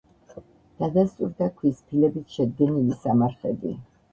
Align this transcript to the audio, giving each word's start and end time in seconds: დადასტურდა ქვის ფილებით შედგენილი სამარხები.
დადასტურდა 0.77 1.49
ქვის 1.59 1.83
ფილებით 1.91 2.35
შედგენილი 2.39 2.99
სამარხები. 3.05 3.79